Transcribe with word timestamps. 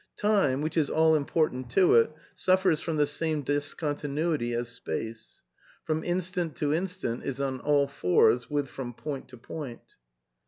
Time, 0.17 0.61
which 0.63 0.77
is 0.77 0.89
all 0.89 1.13
important 1.15 1.69
to 1.69 1.93
it, 1.93 2.11
suffers 2.33 2.81
from 2.81 2.97
the 2.97 3.05
same 3.05 3.43
discontinuity 3.43 4.51
as 4.51 4.67
space; 4.67 5.43
from 5.83 6.03
instant 6.03 6.55
to 6.55 6.73
instant 6.73 7.23
is 7.23 7.39
on 7.39 7.59
all 7.59 7.85
fours 7.85 8.49
with 8.49 8.67
from 8.67 8.95
point 8.95 9.27
to 9.27 9.37
point. 9.37 9.83